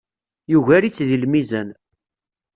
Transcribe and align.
Yugar-itt 0.51 1.03
deg 1.09 1.19
lmizan. 1.23 1.69